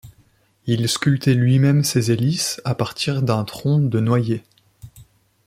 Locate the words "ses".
1.83-2.09